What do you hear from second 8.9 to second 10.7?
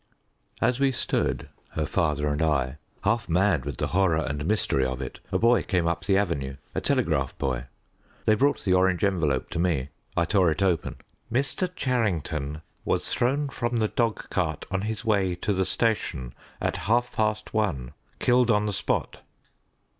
envelope to me. I tore it